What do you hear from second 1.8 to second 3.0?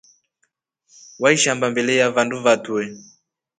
ya vandu vatrue.